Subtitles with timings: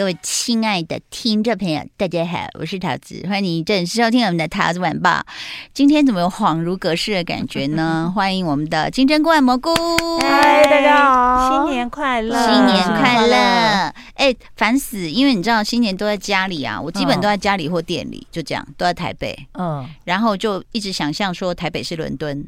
[0.00, 5.22] 各位亲爱的听众朋友，大家好，我是桃子，欢迎你准时收听我们的桃子晚报。
[5.74, 8.10] 今天怎么有恍如隔世的感觉呢？
[8.16, 9.74] 欢迎我们的金针菇爱蘑菇，
[10.22, 13.94] 嗨，大家好，新年快乐，新年快乐！
[14.14, 22.42] 哎，烦死，因为你知道新年都在家里啊，我基本都在家里或店里，就这样都在台北，嗯，然后就一直想象说台北是伦敦。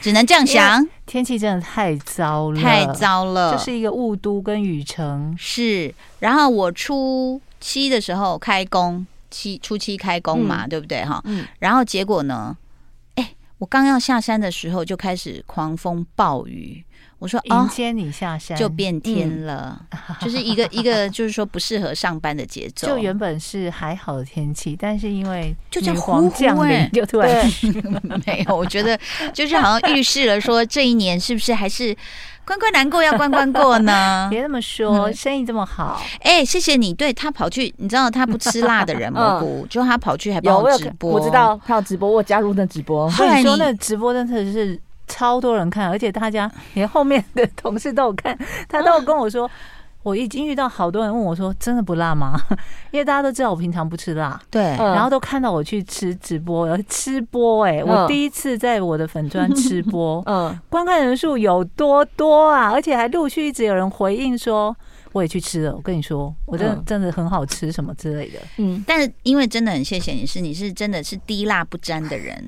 [0.00, 5.34] 只能这样想，天气真的太糟了，太糟了，就是一个雾都跟雨城。
[5.38, 11.20] 是，然后我初七的时候开工，七初七开工嘛，嗯、对不对哈？
[11.24, 11.46] 嗯。
[11.60, 12.56] 然后结果呢？
[13.14, 16.84] 哎，我刚要下山的时候就开始狂风暴雨。
[17.24, 19.80] 我说迎接你下山就变天了，
[20.20, 22.86] 就是一个一个就是说不适合上班的节奏。
[22.86, 27.50] 就原本是还好的天气，但是因为就叫皇降临，就突然
[28.26, 28.54] 没有。
[28.54, 28.98] 我觉得
[29.32, 31.96] 就是好像预示了说这一年是不是还是
[32.44, 34.28] 关关难过要关关过呢？
[34.30, 36.02] 别这么说，生意这么好。
[36.20, 36.92] 哎，谢谢你。
[36.92, 41.12] 对他跑去，你知道他不吃辣的人蘑菇，就他跑去还帮我直播。
[41.12, 43.08] 我知道他有直播，我加入那直播。
[43.08, 44.78] 后来说那直播真的是。
[45.06, 48.36] 超多人看，而且大家连后面的同事都有看，
[48.68, 49.50] 他都有跟我说，
[50.02, 52.38] 我已经遇到好多人问我说，真的不辣吗？
[52.90, 64.76] 因为大家都知道我平常不吃辣，对，然后都看到我去吃直播，吃播，哎，我第一次在我的粉砖吃播， 嗯，观看人数有多多啊，而且还陆续一直有人回应说，
[65.12, 72.44] 我也去吃了，我跟你说，我真的真的很好吃什么之类的，嗯，但是因为真的很谢谢你是你是真的是滴辣不沾的人，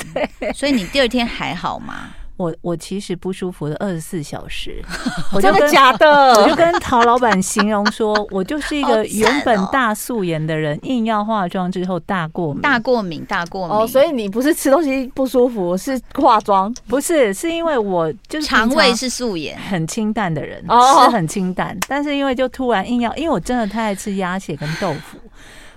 [0.55, 2.11] 所以你第二天还好吗？
[2.37, 4.83] 我我其实不舒服的二十四小时，
[5.41, 6.07] 真的假的？
[6.43, 13.77] 我就跟陶老板形容说，我就是一个原本大素颜的人，硬要化妆之后大过敏，大过敏，大过敏。
[13.77, 16.75] 哦，所以你不是吃东西不舒服，是化妆？
[16.87, 25.19] 不是，是因为我就是肠胃是素颜，很清淡的人，吃很清淡，但是因为就突然硬要，因为我真的太爱吃鸭血跟豆腐。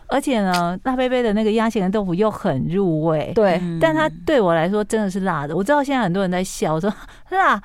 [0.09, 5.55] 而且呢，辣贝贝的那个鸭血跟豆腐又很入味，对，但它对我来说真的是辣的。
[5.55, 6.91] 我知道现在很多人在笑我 说
[7.29, 7.61] 辣，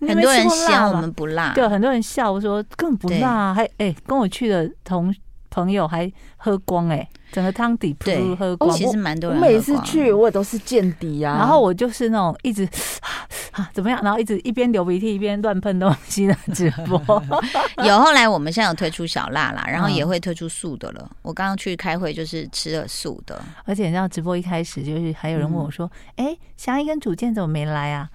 [0.00, 5.14] 很多人笑我们不辣，对，很多人笑我说根本不辣，还哎跟我去的同
[5.50, 7.08] 朋友还喝光哎。
[7.34, 9.40] 整个汤底噗喝光，其实蛮多人。
[9.40, 12.64] 我每次去我也都是见底啊，然后我就是那种一直
[13.50, 17.02] 啊怎么样，然后一直一边流鼻涕一边乱喷东西的直播。
[17.84, 21.10] 有后来我们现在有推出小辣啦，然后也会推出素的了。
[21.22, 28.08] 我刚刚去开会就是吃了素的，而且你知道直播一开始就是还有人问我说：“哎，祥一跟主见怎么没来啊？”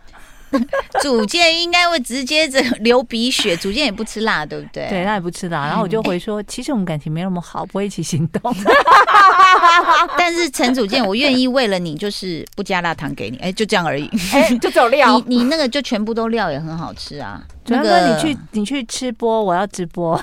[1.01, 4.87] 主见应该会直接着流鼻血，主见也不吃辣，对不对？
[4.89, 5.65] 对，他也不吃辣。
[5.67, 8.55] 然后我就回说，其实我们感情没那么好，不会一起行动。
[10.17, 14.09] 但是陈主见，我愿意为了你，就是不加辣糖给你，哎，就这样而已。
[14.33, 15.19] 哎，就走料。
[15.27, 17.41] 你你那个就全部都料也很好吃啊。
[17.65, 20.15] 那个你去你去吃播，我要直播。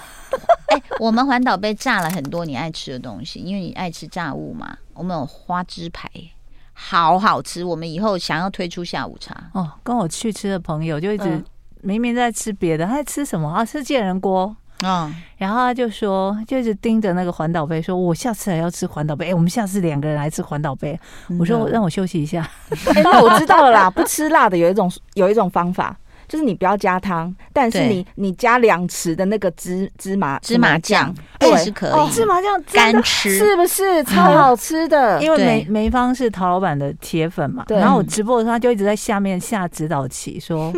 [0.66, 4.76] 哎，我们环岛被炸了很多你爱吃的东西，因为你爱吃炸物嘛。
[4.94, 6.10] 我们有花枝排。
[6.78, 9.66] 好好吃，我们以后想要推出下午茶哦。
[9.82, 11.42] 跟我去吃的朋友就一直
[11.80, 13.64] 明明在吃别的，他在吃什么啊？
[13.64, 15.14] 吃贱人锅嗯。
[15.38, 19.30] 然后他就说，就一直盯着那个环岛杯，说我下次还要吃环岛杯。
[19.30, 20.98] 哎，我们下次两个人来吃环岛杯。
[21.38, 22.46] 我说让我休息一下。
[22.94, 25.96] 哎，那我知道了啦，不吃辣的有一种有一种方法。
[26.28, 32.10] 就是你不要加汤，但是你你加两匙的那个芝芝麻芝麻酱，对，是可以。
[32.10, 33.36] 芝麻酱干吃。
[33.38, 34.02] 是不是？
[34.04, 35.22] 超好吃的？
[35.22, 40.72] 因为梅梅芳是陶老板的铁粉嘛，然后我直播的时候他就一直在下面下指导棋，说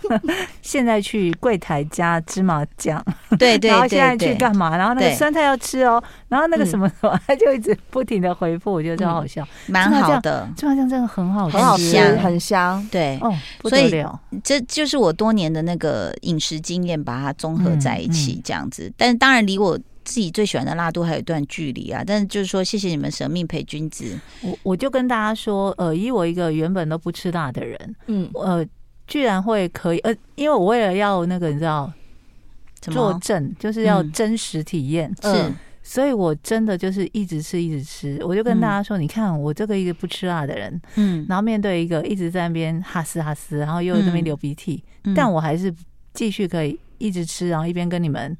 [0.60, 3.02] 现在去柜台加芝麻酱，
[3.38, 4.76] 对对，然后现在去干嘛？
[4.76, 10.48] 然后那个酸菜要吃哦，然后那个什么什么， 他就一直不停的回复，我觉得超好笑，蛮好的。
[10.56, 13.18] 芝麻酱真的很好吃，很好吃，很香，对。
[13.22, 14.20] 哦，不得了。
[14.44, 14.89] 这就是。
[14.90, 18.88] 是我多年的那个饮食经验，把它综合在一起这样子。
[18.88, 22.02] 嗯嗯、但是当然离我自己最喜欢的辣度还有一段距离啊。
[22.04, 24.18] 但是就是说，谢谢你们舍命陪君子。
[24.42, 28.66] 我我就跟大家说，呃，以我一个原本都不吃辣的人，嗯，呃，
[29.06, 31.92] 居然会可以，呃，因为我为了要那个你知道，
[32.80, 35.52] 作证就是要真实体验，嗯、是。
[35.82, 38.18] 所以，我真的就是一直吃，一直吃。
[38.22, 44.84] 我就跟大家说，你看我这个一个不吃辣的人，嗯，然后面对一个一直在那边哈斯哈斯，然后又在那边流鼻涕，
[45.16, 45.74] 但我还是
[46.12, 48.36] 继续可以一直吃，然后一边跟你们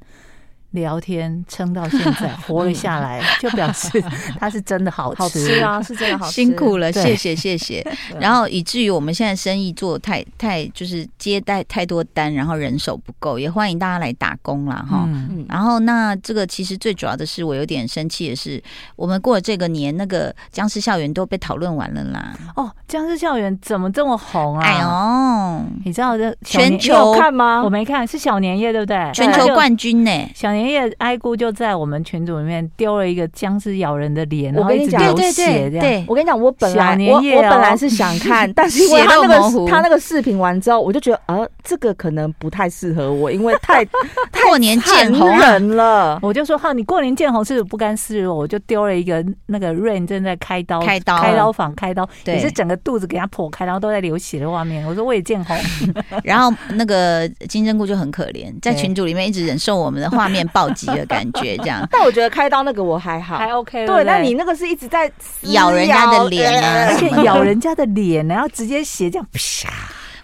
[0.71, 4.01] 聊天撑到现在 活了下来，就表示
[4.39, 6.31] 它是真的好吃，好吃啊，是真的好吃。
[6.31, 7.85] 辛苦了，谢谢谢谢。
[8.19, 14.85] 然后以至于我们现在生意做太太就是接待太多单，然后人手不够，也欢迎大家来打工啦。
[14.89, 15.07] 哈。
[15.49, 18.63] 然后那这个其实最主要的是我有点生气的是，
[18.95, 22.33] 我们过了这个年，那个僵尸校园都被讨论完了啦。
[22.55, 24.63] 哦，僵尸校园怎么这么红啊？
[24.65, 27.61] 哎呦，你知道这全球看吗？
[27.61, 29.11] 我没看，是小年夜对不对？
[29.13, 30.31] 全球冠军呢？
[30.33, 30.60] 小年。
[30.63, 35.69] 爷爷哀姑就在我们群组里面丢了一个僵尸咬人的脸，然后一直流血。
[35.71, 43.85] 这样，我跟你讲，我本来我我本来是想看， 但是因为他那个他那个视频完之后，我就觉得，呃，这个可能不太适合我，因为太
[44.45, 46.19] 过年见红人了。
[46.21, 54.85] 我就说，哈，你过年见红是不甘示弱，我就丢了一个那个 Rain 正在开刀，开刀，开刀房开刀，也是整个肚子给他剖开，然后都在流血的画面。
[54.85, 55.57] 我说我也见红，
[56.23, 61.57] 然后那个金针菇就很可怜，在群组里面一直忍受我们的画面暴击的感觉。
[61.57, 63.85] 这样， 但我觉得开刀那个我还好，还 OK。
[63.85, 65.11] 对，那你那个是一直在
[65.53, 69.69] 咬人家的脸啊，而且咬人家的脸，然后直接血这样啪。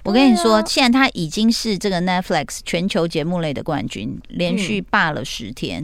[0.07, 5.83] 我跟你说，现在他已经是这个 Netflix 全球节目类的冠军，连续霸了十天，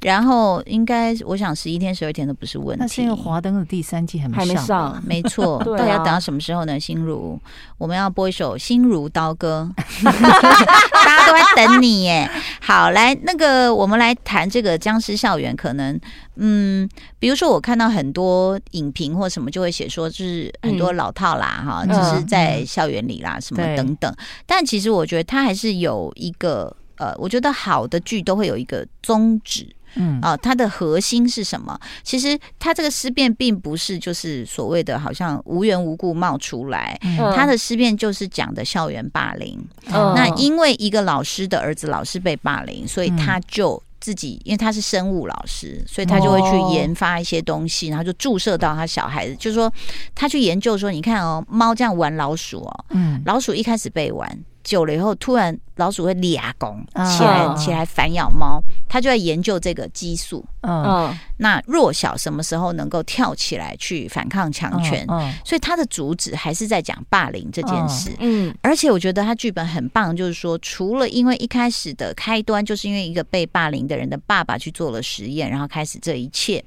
[0.00, 2.80] 然后应该我想十一天、十二天都不是问题。
[2.80, 5.62] 那是因为华灯的第三季还没还没上，没错。
[5.76, 6.80] 大家等到什么时候呢？
[6.80, 7.38] 心如，
[7.76, 9.70] 我们要播一首《心如刀割》，
[10.02, 12.26] 大家都在等你耶。
[12.62, 16.00] 好，来那个我们来谈这个《僵尸校园》，可能。
[16.40, 16.88] 嗯，
[17.18, 24.14] 比如说我看到很多影评或什么，就会写说就是很多老套啦，哈、嗯，只是在校园里啦，嗯、什么等等。
[24.46, 31.78] 但其实我觉得它还是有一个呃，我觉得好的剧都会有一个宗旨，嗯啊，它的核心是什么？
[32.04, 39.58] 其实它这个尸变并不是就是所谓的好像无缘无故冒出来，嗯、它的尸变就是讲的校园霸凌。
[39.86, 43.82] 嗯、那因为一个老师的儿子老是被霸凌，所以他就。
[44.08, 49.36] 自己，因为他是生物老师，所以他就会去研发一些东西，然后就注射到他小孩子。
[49.36, 49.70] 就是说，
[50.14, 54.26] 他去研究说，你看哦，猫这样玩老鼠哦，嗯，老鼠一开始被玩。
[54.68, 58.62] 久了以后，突然老鼠会立功起来，起来反咬猫。
[58.86, 60.44] 他就在研究这个激素。
[60.60, 65.06] 嗯，那弱小什么时候能够跳起来去反抗强权？
[65.42, 68.10] 所以他的主旨还是在讲霸凌这件事。
[68.18, 76.62] 嗯，而且我觉得他剧本很棒，就是说，除了因为一开始的开端，就是因为一个被霸凌的人的爸爸去做了实验，然后开始这一切。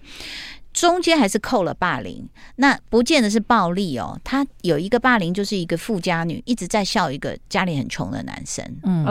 [0.74, 4.20] 中间还是扣了霸凌，那不见得是暴力哦。
[4.24, 9.06] 他有一个霸凌，就是一个富家女一直在笑一个家里很穷的男生，嗯，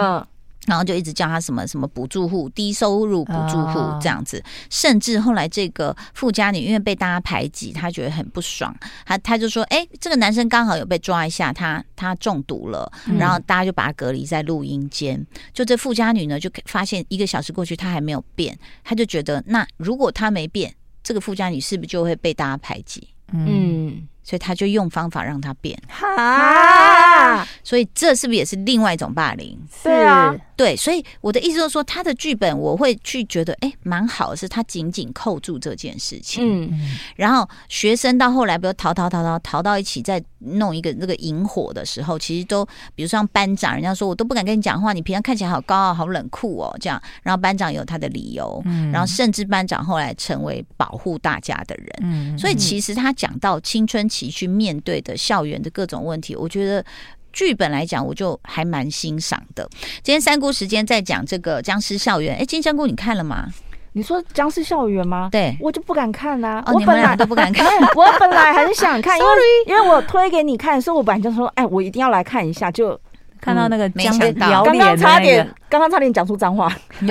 [0.66, 4.42] 然后就一直叫他什么什么补助户、低收入补助户这样子。
[4.70, 8.74] 甚至后来这个富家女因为被大家排挤，她觉得很不爽，
[9.04, 15.26] 她她就说：“哎，这个男生刚好有被抓一下，他他中毒了，然后大家就把他隔离在录音间。
[15.52, 23.08] 就这富家女呢，就发现一个小时过去，她还没有变，她就觉得那如果她没变。”这个富家女是不是就会被大家排挤？
[23.32, 25.80] 嗯，所以他就用方法让她变。
[25.88, 29.58] 哈，所以这是不是也是另外一种霸凌？
[29.82, 30.34] 是啊。
[30.60, 36.44] 对，所以我的意思就是说，他的剧本我会去觉得，哎，蛮好的，是他紧紧扣住这件事情。
[36.44, 36.78] 嗯，
[37.16, 42.62] 然后学生到后来，比如逃逃逃逃逃到一起，再弄一个那个引火的时候，其实都，
[42.94, 47.00] 比如说像班长，人家说我都不敢跟你讲话，你平常看起来好高傲、好冷酷哦，这样。
[47.22, 51.88] 然后班长有他的理由，然后甚至班长后来成为保护大家的人。
[52.02, 56.84] 嗯，所以其实他讲到青春期去面对的校园的各种问题，我觉得。
[57.32, 59.68] 剧本来讲，我就还蛮欣赏的。
[60.02, 63.46] 今天三姑时间在讲这个僵尸校园，哎，金针菇你看了吗？
[63.92, 65.28] 你说僵尸校园吗？
[65.32, 66.62] 对，我就不敢看啊。
[66.64, 69.30] 哦，我本来都不敢看， 我本来很想看， 因为
[69.66, 72.96] 因为我推给你看，所以我本来就说，哎，我一定要来看一下，就
[73.40, 76.72] 看到那个没想到，刚刚差点，刚刚差点讲出脏话。
[77.00, 77.08] 我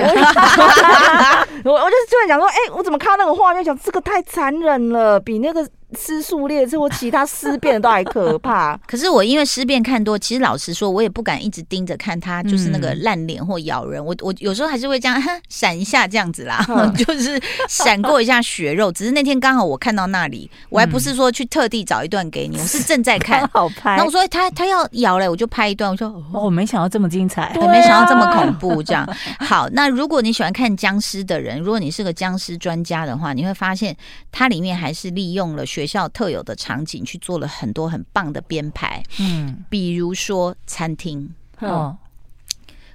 [1.74, 5.68] 我就是突然讲说，哎，我怎么看到那个画面，想这个太残忍了，比那个。
[5.98, 8.76] 尸速列车或其他尸变都还可怕。
[8.86, 14.04] 可是我因为尸变看多，其实老实说，我也不敢一直盯着看它，就是那个烂脸或咬人。
[14.04, 16.64] 我我有时候还是会这样闪一下这样子啦，
[16.96, 18.90] 就是闪过一下血肉。
[18.92, 23.96] 只是那天刚好我看到那里，我还不是说去特地找一段给你，我是正在看，好拍。
[23.96, 25.90] 那我说他他要咬嘞，我就拍一段。
[25.90, 28.82] 我说哦，我没想到这么精彩，我没想到这么恐怖。
[28.82, 29.06] 这样
[29.40, 33.96] 好，那如果你喜欢看僵尸的人，如果你是个僵尸专家的话，你会发现
[34.32, 41.96] 它里面还是利用了学校特有的场景去做了很多很棒的编排，嗯，比如说餐厅，哦，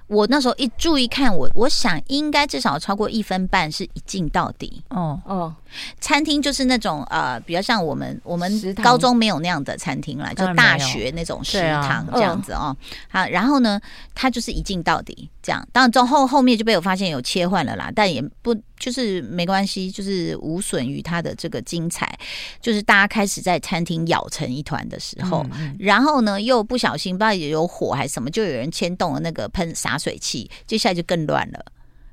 [0.06, 4.84] 我那时候一注意看我，我我想应该至少超过一分半是一镜到底。
[4.90, 5.20] 哦。
[5.24, 5.52] 哦，
[6.00, 12.76] 餐厅就是那种呃，比较像我们我们高中没有那样的餐厅啦，就大学那种食堂这样子哦。
[13.08, 13.80] 好，然后呢，
[14.14, 15.66] 它就是一镜到底这样。
[15.72, 22.16] 当然之后后面就被我发现有切换了啦，但也不就是没关系，就是无损于它的这个精彩。
[22.60, 25.44] 就是大家开始在餐厅咬成一团的时候，
[25.80, 29.96] 然后呢又不小心不知道有火还是什么，就有人牵动了那个喷洒。
[29.96, 31.64] 水器，接下来就更乱了，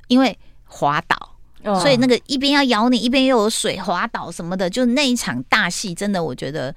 [0.08, 1.33] 因为滑倒，
[1.64, 6.74] 所以那个一边要咬你，一边又有水滑倒什么的，就那一场大戏，真的我觉得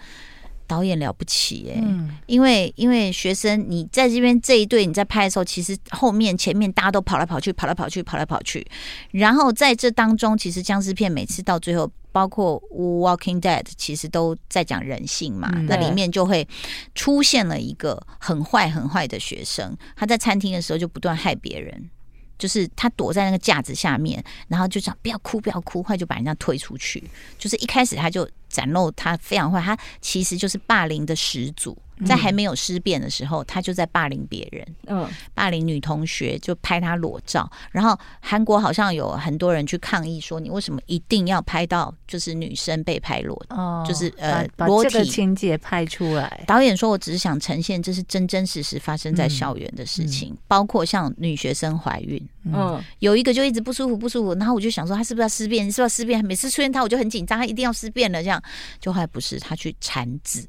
[0.67, 8.67] 导演了不起哎、欸，嗯、因为因为学生你在这边这一队你在拍的时候，其实后面前面大家都跑来跑去，跑来跑去，跑来跑去，
[9.11, 11.91] 然后在这当中，其实僵尸片每次到最后。
[12.13, 16.49] 包括《Walking Dead》其实都在讲人性嘛，嗯、那里面就会
[16.95, 21.91] 出现了一个很坏很坏的学生，他在餐厅的时候就不断害别人，
[22.39, 27.03] 就是他躲在那个架子下面，然后就想不要哭不要哭，快就把人家推出去，
[27.39, 31.77] 就是一开始他就展露他非常坏，他其实就是霸凌的始祖。
[32.05, 37.51] 在还没有尸变的时候，他就在霸凌别人，嗯，霸凌女同学，就拍她裸照。
[37.73, 46.45] 然后韩国好像有很多人去抗议说，你为什么一定要拍到就是女生被拍裸，哦，就是呃裸体情节拍出来。
[46.47, 52.23] 导演说，我只是想呈现这是真真实实发生在校园的事情，嗯、包括像女学生怀孕，
[52.53, 55.65] 嗯，有一个就一直不舒服不舒服，然后我就想说，他是不是要尸变？
[55.65, 56.25] 是不是要尸变？
[56.25, 58.43] 每次出现他，我就很紧张，他一定要尸变了，这样
[58.81, 60.47] 就还不是他去产子。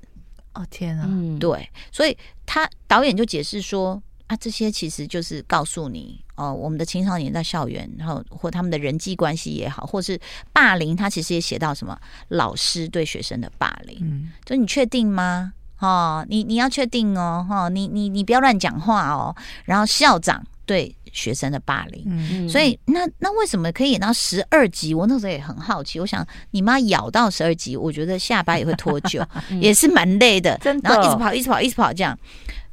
[0.53, 10.19] 哦天啊，嗯，对，所以他导演就解释说啊，这些其实就是告诉你哦，我们的青少年在校园，然后或他们的人际关系也好，或是
[10.51, 11.95] 霸凌，他其实也写到什么
[12.29, 15.53] 老师对学生的霸凌，嗯，就你确定吗？
[15.79, 19.35] 哦，你你要确定哦，哈，你你你不要乱讲话哦，
[19.65, 20.95] 然后校长对。
[21.13, 24.93] 学生的霸凌，嗯、所以那那为什么可以演到十二集？
[24.93, 25.99] 我那时候也很好奇。
[25.99, 30.55] 我想你妈咬到十二集，我觉得下巴也会脱臼， 嗯、也是蛮累的。
[30.61, 32.15] 真的，然后一直跑，一直跑，一直跑，这样。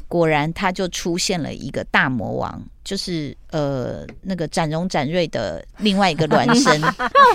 [0.09, 6.81] 果然，他就出现了一个大魔王，就是呃那个展荣展瑞的另外一个孪生。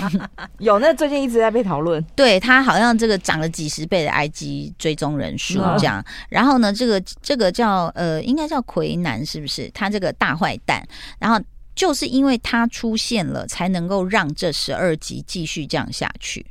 [0.58, 2.02] 有，那最近一直在被讨论。
[2.14, 6.04] 对，他好像这个涨了几十倍的 IG 追踪人数这样。
[6.28, 9.70] 然后呢，这个这个叫呃应该叫奎南是不是？
[9.70, 10.86] 他这个大坏蛋。
[11.18, 11.38] 然后
[11.74, 16.44] 就是因为他出现了，才能够让这十二集继续这样下去。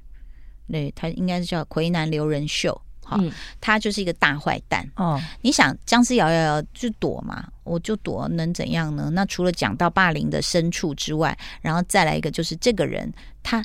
[0.72, 2.80] 对，他应该是叫奎南刘仁秀。
[3.20, 5.20] 嗯，他就是一个大坏蛋哦。
[5.42, 9.10] 你想僵尸咬咬咬就躲嘛，我就躲，能怎样呢？
[9.14, 13.12] 那除了讲到霸凌的深处之外，然后再来一个就是这个人
[13.42, 13.64] 他。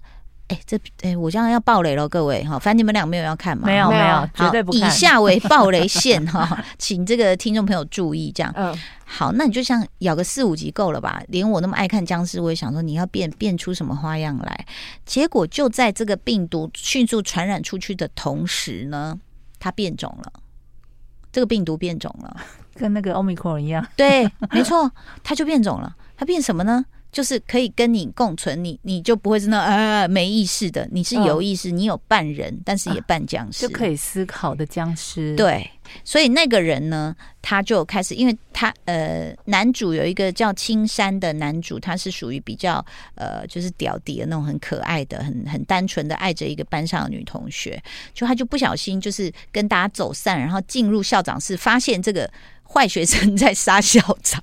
[0.48, 3.64] 哎，这哎，我这样要爆雷了，各位哈，反正你们俩没有要看吗？
[3.64, 4.82] 没有，没有，绝对不看。
[4.82, 8.30] 以下为爆雷线哈， 请这个听众朋友注意。
[8.30, 11.22] 这样，嗯，好，那你就像咬个四五集够了吧？
[11.28, 14.66] 连我那么爱看僵尸，我也想说你要变变出什么花样来。
[15.06, 19.18] 结果就在这个病毒迅速传染出去的同时呢，
[19.64, 20.30] 它变种了。
[21.32, 22.36] 这个病毒变种了，
[22.74, 23.82] 跟那个欧米克一样。
[23.96, 24.92] 对，没错，
[25.22, 25.96] 它就变种了。
[26.18, 26.84] 它变什么呢？
[27.14, 35.36] 就是可以跟你共存，你你就不会是那呃没意识的，你是有意识，你有半人，但是也半僵尸，就可以思考的僵尸。
[35.36, 35.70] 对，
[36.02, 47.80] 所以那个人呢，他就开始，因为他呃，男主有一个叫青山的男主，他是属于比较呃，就是屌屌的那种很可爱的、很很单纯的爱着一个班上的女同学，
[48.12, 52.28] 就他就不小心就是跟大家走散，然后进入校长室，发现这个
[52.68, 54.42] 坏学生在杀校长。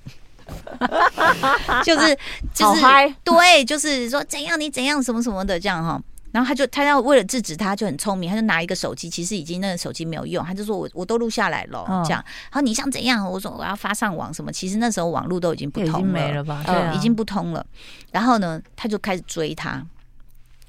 [1.84, 2.18] 就是
[2.54, 2.82] 就是
[3.24, 13.30] 对，就是说怎样你怎样什么什么的这样哈，然后他就他要为了制止他，就很聪明，他就拿一个手机，其实已经那个手机没有用，他就说我我都录下来了，这样，然后你想怎样？
[13.30, 16.64] 我说我要发上网什么，其实那时候网络都已经不通了，没了吧？
[16.66, 17.66] 对，已经不通了。
[18.12, 19.86] 然后呢，他就开始追他，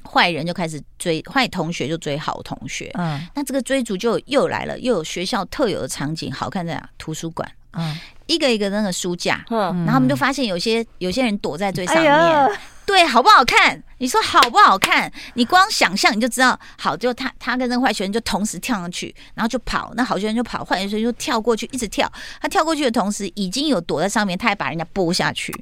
[0.05, 2.91] 坏人就开始追坏同学，就追好同学。
[2.95, 6.89] 嗯，那这个追逐就又来了，又有学校特有的场景，好看在哪？
[6.99, 7.49] 图书馆。
[7.73, 7.99] 嗯。
[8.27, 12.49] 一个一个那个书架，然后我们就发现有些有些人躲在最上面，哎、
[12.85, 13.83] 对，好不好看？
[13.99, 15.11] 你说好不好看？
[15.35, 22.11] 你光想象你就知道，好，就他他跟那个坏学生就同时跳上去，然后就跑，那好学生就跑，坏学生就跳过去，一直跳。
[22.41, 25.53] 他跳过去的同时，已经有躲在上面，他还把人家拨下去。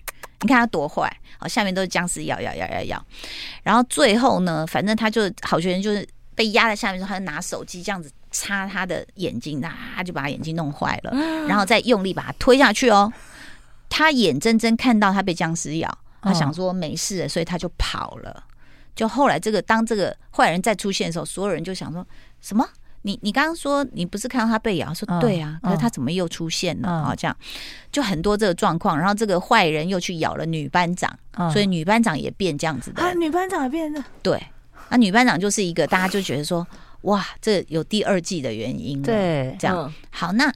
[0.43, 3.05] 你看他多坏，好，下面都是僵尸咬咬咬咬咬，
[3.63, 6.07] 然后最后呢，反正他就好学生就是
[6.41, 8.11] 被压在下面，的时候他就拿手机这样子。
[8.33, 11.11] 擦他的眼睛，那他就把他眼睛弄坏了，
[11.49, 13.13] 然后再用力把他推下去哦。
[13.89, 18.45] 他眼睁睁看到他被僵尸咬，他想说没事了，所以他就跑了。
[18.95, 22.07] 就后来这个当这个坏人再出现的时候，所有人就想说
[22.41, 22.65] 什么？
[23.03, 27.15] 你你刚刚说你不是看到他被咬，说对啊，可是他怎么又出现了啊？
[27.17, 27.37] 这样
[27.91, 31.11] 就很多这个状况，然后这个坏人又去咬了女班长，
[31.53, 33.03] 所以女班长也变这样子的。
[33.03, 34.05] 啊，女班长也变了。
[34.23, 34.41] 对，
[34.91, 36.67] 那女班长就是一个大家就觉得说，
[37.03, 39.01] 哇，这有第二季的原因。
[39.01, 40.33] 对，这样好。
[40.33, 40.53] 那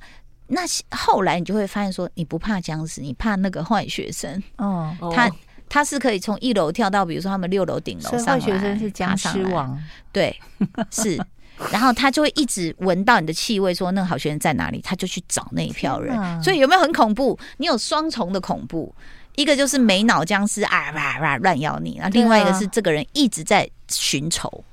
[0.49, 0.61] 那
[0.91, 4.43] 后来你就会发现说，你不怕僵尸，你怕那个坏学生。
[4.59, 5.31] 哦，他
[5.69, 8.33] 他是可以从一楼跳到，比如说他们六楼顶楼上来。
[8.35, 9.83] 坏学生是僵尸王。
[10.13, 10.39] 对，
[10.91, 11.19] 是。
[11.71, 16.19] 然后他就会一直闻到你的气味，说那个好学生在哪里，他就去找那一票人。
[16.19, 17.39] 啊、所以有没有很恐怖？
[17.59, 18.93] 你有双重的恐怖，
[19.37, 24.65] 一个就是没脑僵尸啊哇哇乱咬你，然后另外一个是这个人一直在寻仇，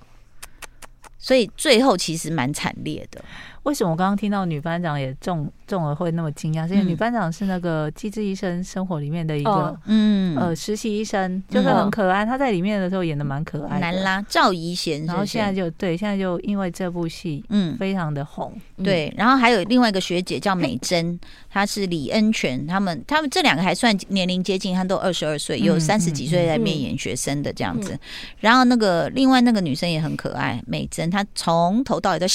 [1.18, 3.24] 所以最后其实蛮惨烈的。
[3.64, 6.68] 为什么我刚刚听到女班长也中中了会那么惊讶？
[6.68, 12.26] 是因为女班长是那个《机智医生生活》里面的一个嗯呃实习医生，就是很可爱。
[12.26, 13.80] 她在里面的时候演的蛮可爱的。
[13.80, 15.06] 男啦，赵怡贤。
[15.06, 18.52] 然后现在就对，现在就因为这部戏嗯非常的红。
[18.84, 27.96] 对，然后还有另外一个学姐叫美珍，她是李恩泉，他们他们这两个还算年龄接近，她都二十二岁，有三十几岁在面演学生的这样子。
[28.40, 32.26] 然后那个另外那个女生也很可爱，美珍，她从头到尾都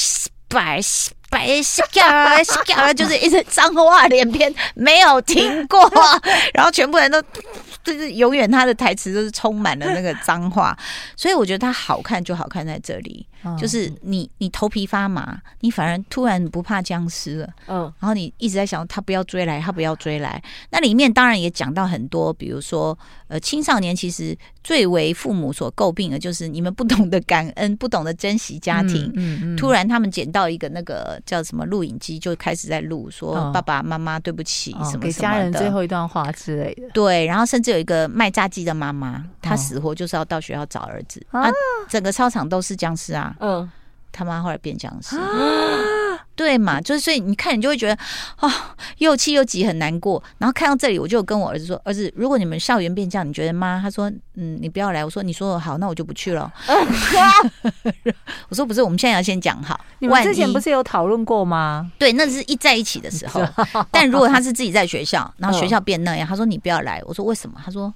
[0.49, 0.81] 白。
[1.29, 5.91] 白笑笑，就是一直脏话连篇，没有停过。
[6.55, 7.21] 然后全部人都
[7.83, 10.75] 就是永远他的台词都是充满了那个脏话，
[11.17, 13.26] 所以我觉得他好看就好看在这里，
[13.59, 17.49] 就是你你头皮发麻，你反而突然不怕僵尸了。
[17.66, 20.43] 嗯，然后你一直在想他不要追来，他不要追来。
[20.71, 29.11] 那里面当然也讲到很多，比如说呃青少年其实最为父母所诟病的就是你们不懂得感恩，不懂得珍惜家庭。
[29.14, 31.21] 嗯嗯，突然他们捡到一个那个。
[31.25, 36.88] 叫什么录影机就开始在录，说爸爸妈妈对不起什么什么的，给家人最后一段话之类的。
[36.93, 41.50] 对，然后甚至有一个卖炸鸡的妈妈，她死活就是要到学校找儿子啊，
[41.88, 43.71] 整个操场都是僵尸啊，嗯，
[44.12, 45.16] 他妈后来变僵尸。
[46.35, 48.52] 对嘛，就是所以你看，你就会觉得啊、哦，
[48.99, 50.23] 又气又急，很难过。
[50.37, 56.52] 然后看到这里，我就跟我儿子说：“儿子，如果你们校园变这样，你觉得吗？”他说：“嗯，你不要来。”我说：“你说好，那我就不去了。
[58.50, 59.80] ”我说：“不是，我们现在要先讲好。
[60.00, 61.90] 你们之前不是有讨论过吗？
[61.99, 63.40] 对，那是一在一起的时候。
[63.90, 67.95] 但如果他是自己在学校，然后学校变那样，他说：“你不要来。”我说：“为什么？”他说。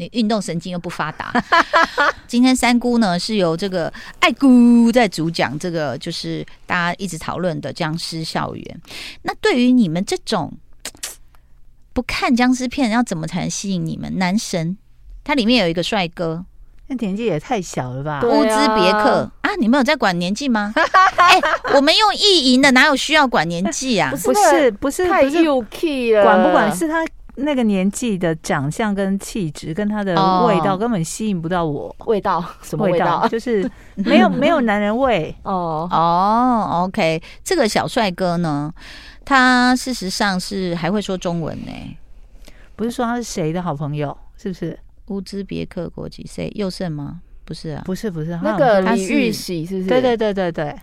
[0.00, 1.30] 你运动神经又不发达。
[2.26, 8.80] 今天三姑呢是由这个爱姑在主讲，这个就是大家一直讨论的僵尸校园。
[9.22, 10.52] 那对于你们这种
[11.92, 14.18] 不看僵尸片，要怎么才能吸引你们？
[14.18, 14.78] 男神，
[15.22, 16.44] 他里面有一个帅哥，
[16.86, 18.22] 那年纪也太小了吧？
[18.22, 18.48] 乌兹
[18.80, 20.72] 别克啊，你们有在管年纪吗？
[21.16, 21.42] 哎、欸，
[21.74, 24.10] 我们用意淫的，哪有需要管年纪啊？
[24.24, 27.04] 不是，不是，太幼气了，管不管是他。
[27.40, 30.14] 那个年纪的长相跟气质跟他的
[30.46, 31.94] 味道根本吸引不到我。
[32.06, 33.26] 味道什么味道？
[33.28, 35.34] 就是 没有没有男人味。
[35.42, 38.72] 哦哦，OK，这个小帅哥呢，
[39.24, 41.72] 他事实上是还会说中文呢。
[42.76, 44.16] 不是说他是谁的好朋友？
[44.36, 46.24] 是不是乌兹别克国籍？
[46.26, 46.50] 谁？
[46.54, 47.20] 佑胜吗？
[47.44, 49.88] 不是啊，不是不是，那个李玉玺是不是？
[49.88, 50.74] 对对对对对。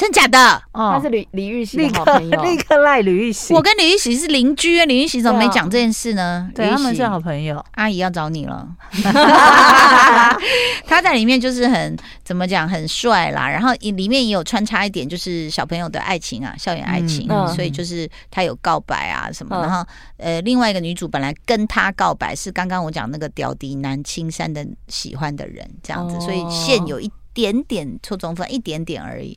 [0.00, 0.62] 真假的？
[0.72, 3.52] 哦，他是李李玉玺的好朋友，立刻赖李玉玺。
[3.52, 6.48] 我跟李玉玺是邻居啊，李玉玺怎么没讲这件事呢？
[6.54, 7.62] 对，他们是好朋友。
[7.72, 8.66] 阿姨要找你了。
[10.88, 13.46] 他在里面就是很怎么讲，很帅啦。
[13.46, 17.28] 然后里面也有穿插一点，就是小朋友的爱情啊，校园爱情。
[17.54, 19.60] 所以就是他有告白啊什么。
[19.60, 19.86] 然后
[20.16, 26.18] 呃，另外一个女主本来跟他告白，是刚刚我讲那个屌迪男青山的喜欢的人这样子。
[26.20, 27.12] 所以现有一。
[27.40, 29.36] 点点错综分，一点点而已。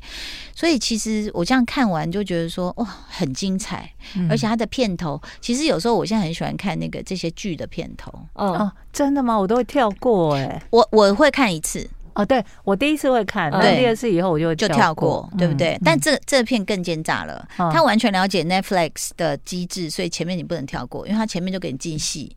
[0.53, 3.89] 所以其实我这样看完就觉得说，哇，很精彩。
[4.15, 8.11] 嗯、而且它的片头，其实有时候我现在很喜欢看那个这些剧的片头。
[8.33, 9.37] 哦，哦，真的吗？
[9.39, 10.61] 我都会跳过哎、欸。
[10.69, 11.89] 我我会看一次。
[12.15, 15.73] 哦，对，我第一次会看，对，第二次以后我就会跳就跳过，对不对？
[15.75, 22.35] 嗯、但这这片更奸诈了，嗯、他完全了解 Netflix 的机制，所以前面你不能跳过，因为他前面就给你进戏。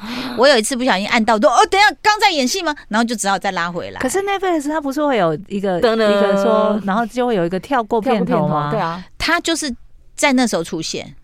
[0.36, 2.74] 我有一次不小心按到，说哦，等一下刚在演戏吗？
[2.88, 4.00] 然后就只好再拉回来。
[4.00, 8.70] 可是 Netflix 它不是会有一个一个说，然后就会有一个跳过片头吗？
[8.70, 9.74] 对啊，他就是
[10.14, 11.14] 在那时候出现，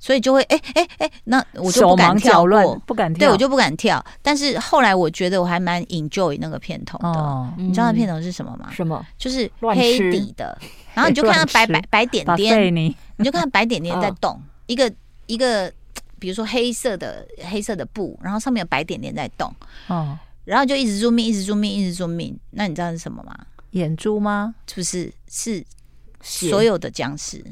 [0.00, 4.04] 所以就会哎哎哎，那我就不敢跳过，不敢跳，对我就不敢跳。
[4.20, 7.08] 但是后来我觉得我还蛮 enjoy 那个片头的。
[7.08, 8.68] 哦、你知道那片头是什么吗？
[8.72, 9.04] 什么？
[9.16, 10.58] 就是黑底的，
[10.94, 12.74] 然后你就看到白白白点点，
[13.16, 14.92] 你就看到白点点在动， 哦、一个
[15.26, 15.72] 一个。
[16.18, 19.54] 比如说黑色的黑色的布，然后上面有白点点在动，
[19.86, 22.38] 哦，然后就一直 zoom in，一直 zoom in，一直 zoom in。
[22.50, 23.34] 那你知道是什么吗？
[23.72, 24.54] 眼珠吗？
[24.66, 25.64] 是不是，是
[26.20, 27.44] 所有的僵尸。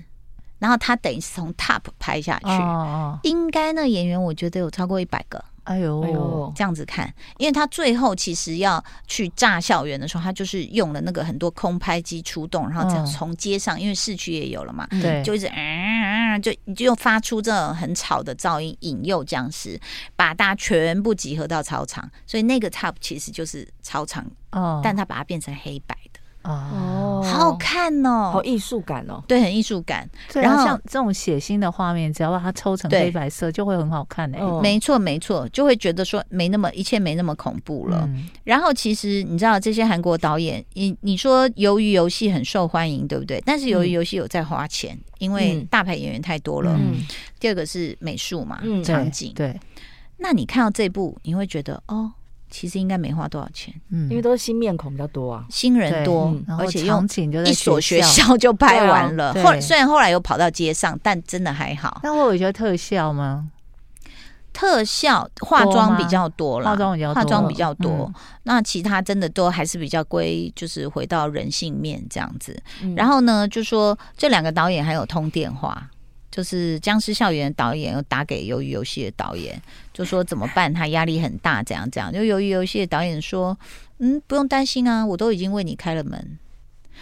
[0.59, 5.45] 然后他等于是从 top 拍下去，哦哦，应该呢演员我觉得有超过一百个。
[5.67, 19.79] 哎呦，这样子看，因为他最后其实要去炸校园的时候，他就是用了那个很多空拍机出动，然后这样从街上，因为市区也有了嘛，对，就一直嗯嗯，就就发出这种很吵的噪音，引诱僵尸，
[20.15, 25.95] 把大家全部集合到操场，所以那个 top 其实就是操场，哦，但他把它变成黑白。
[26.05, 26.06] 的。
[26.47, 30.09] 哦，好好看哦，好艺术感哦，对，很艺术感。
[30.35, 34.41] 然后像这种血腥的画面，只要把它抽成黑白色，就会很好看哎。
[34.63, 38.09] 没错，没错，就会觉得说没那么一切没那么恐怖了。
[38.45, 43.43] 然后其实你知道这些韩国导演，你你说鱿鱼游戏很受欢迎，对不对？
[43.45, 46.77] 但是鱿鱼游戏有在花钱，因为大牌演员太多了。
[46.79, 47.05] 嗯
[47.39, 49.33] 第二个是美术嘛，场景。
[49.35, 49.59] 对，
[50.17, 52.13] 那你看到这部，你会觉得哦。
[52.51, 57.05] 其实应该没花多少钱，嗯，因为都是新面孔比较多啊，新人多，而且用
[57.45, 59.35] 一所学校就拍完了。
[59.43, 62.01] 后虽然后来又跑到街上，但真的还好。
[62.03, 63.51] 那会有一些特效吗？
[64.53, 68.11] 特效化妆比较多了，化妆比较化妆比较多。
[68.45, 72.59] 那其他真的都还是比较归，就是回到人性面这样子。
[72.97, 75.91] 然后呢，就说这两个导演还有通电话。
[76.37, 79.59] 就是僵尸校园的导演又打给鱿鱼游戏的导演，
[79.95, 80.71] 就说怎么办？
[80.71, 82.13] 他压力很大，怎样怎样？
[82.13, 83.59] 就鱿鱼游戏的导演说
[83.99, 86.39] ：“嗯，不用担心啊，我都已经为你开了门。”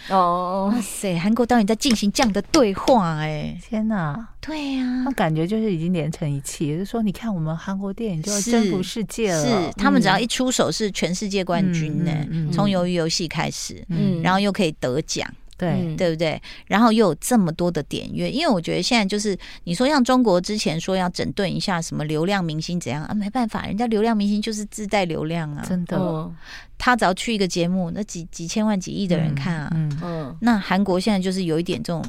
[0.09, 1.17] 哦，哇塞！
[1.17, 4.27] 韩国导演在进行这样的对话，哎，天哪！
[4.41, 12.11] 对呀，那感觉就是已经连成一气，就是说，你看我们韩国电影就要征服世界了，是他们只要一出手是全世界冠军呢。
[12.51, 15.27] 从鱿鱼游戏开始，嗯，然后又可以得奖。
[15.57, 16.41] 对，嗯、对不对？
[16.67, 25.97] 然后又有这么多的点阅，因为我觉得现在就是你说像中国之前说要整顿一下什么流量明星怎样啊，没办法，人家流量明星就是自带流量啊，真的。
[25.97, 26.33] 哦、
[26.77, 32.03] 他只要去一个节目，那几几千万、几亿的人看啊，嗯，嗯，那韩国现在就是有一点这种。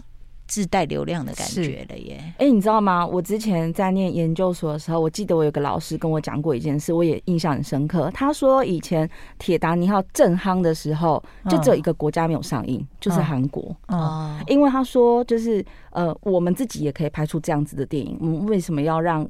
[0.46, 2.18] 自带流量的感觉了耶！
[2.38, 3.06] 哎、欸，你知道吗？
[3.06, 8.10] 我之前在念研究所的时候，我记得我有个老师跟我讲过一件事，我也印象很深刻。
[8.14, 9.06] 他说以前
[9.38, 13.74] 《铁达尼号》正夯的时候，就只有一个国家没有上映，哦、就是韩国。
[13.88, 19.26] 哦，因为他说就是呃，我们自己也可以拍出这样子的电影，我们为什么要让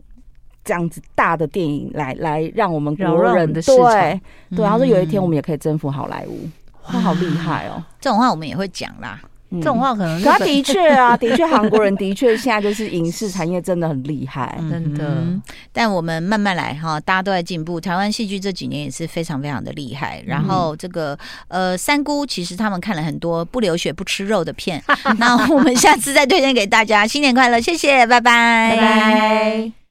[0.64, 3.87] 这样子大的电影来来让我们国人的市场？
[3.87, 4.20] 对，
[4.57, 6.48] 对，他说有一天我们也可以征服好莱坞。
[6.88, 7.83] 他、嗯、好厉害哦！
[8.00, 9.20] 这种话我们也会讲啦。
[9.61, 15.25] 这种话可能，可他的确啊， 的确，韩国人的确现在就是影视产业真的很厉害，真的。
[15.73, 17.81] 但我们慢慢来哈，大家都在进步。
[17.81, 20.23] 台湾戏剧这几年也是非常非常的厉害。
[20.27, 24.83] 然后这个呃，三姑其实他们看了很多不流血不吃肉的片，
[25.19, 27.07] 那我们下次再推荐给大家。
[27.07, 29.86] 新年快乐，谢谢，拜拜，拜拜。